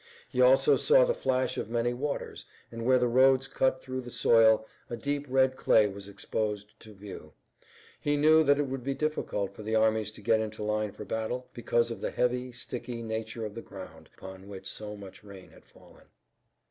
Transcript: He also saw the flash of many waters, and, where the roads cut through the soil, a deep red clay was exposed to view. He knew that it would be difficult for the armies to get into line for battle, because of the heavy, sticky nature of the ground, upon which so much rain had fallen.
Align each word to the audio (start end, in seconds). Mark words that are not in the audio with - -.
He 0.31 0.41
also 0.41 0.77
saw 0.77 1.03
the 1.05 1.13
flash 1.13 1.59
of 1.59 1.69
many 1.69 1.93
waters, 1.93 2.43
and, 2.71 2.87
where 2.87 2.97
the 2.97 3.07
roads 3.07 3.47
cut 3.47 3.83
through 3.83 4.01
the 4.01 4.09
soil, 4.09 4.65
a 4.89 4.97
deep 4.97 5.27
red 5.29 5.55
clay 5.55 5.87
was 5.87 6.07
exposed 6.09 6.71
to 6.79 6.95
view. 6.95 7.33
He 7.99 8.17
knew 8.17 8.41
that 8.43 8.57
it 8.57 8.65
would 8.65 8.83
be 8.83 8.95
difficult 8.95 9.53
for 9.53 9.61
the 9.61 9.75
armies 9.75 10.11
to 10.13 10.21
get 10.21 10.39
into 10.39 10.63
line 10.63 10.91
for 10.91 11.05
battle, 11.05 11.49
because 11.53 11.91
of 11.91 12.01
the 12.01 12.09
heavy, 12.09 12.51
sticky 12.51 13.03
nature 13.03 13.45
of 13.45 13.53
the 13.53 13.61
ground, 13.61 14.09
upon 14.17 14.47
which 14.47 14.65
so 14.67 14.97
much 14.97 15.23
rain 15.23 15.51
had 15.51 15.65
fallen. 15.65 16.05